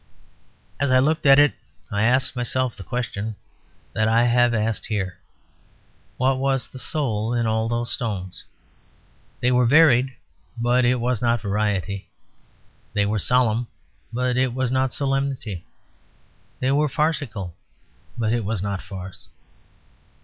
[0.79, 1.53] As I looked at it
[1.91, 3.35] I asked myself the questions
[3.93, 5.19] that I have asked here;
[6.17, 8.43] what was the soul in all those stones?
[9.41, 10.15] They were varied,
[10.59, 12.09] but it was not variety;
[12.93, 13.67] they were solemn,
[14.11, 15.65] but it was not solemnity;
[16.59, 17.53] they were farcical,
[18.17, 19.27] but it was not farce.